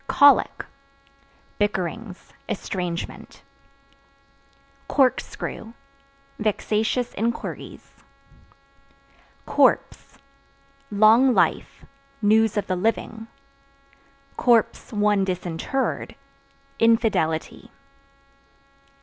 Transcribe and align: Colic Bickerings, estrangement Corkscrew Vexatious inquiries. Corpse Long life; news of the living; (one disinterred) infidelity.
Colic 0.07 0.65
Bickerings, 1.59 2.33
estrangement 2.49 3.43
Corkscrew 4.87 5.73
Vexatious 6.39 7.13
inquiries. 7.13 7.93
Corpse 9.45 10.17
Long 10.89 11.35
life; 11.35 11.85
news 12.19 12.57
of 12.57 12.65
the 12.65 12.75
living; 12.75 13.27
(one 14.89 15.23
disinterred) 15.23 16.15
infidelity. 16.79 17.69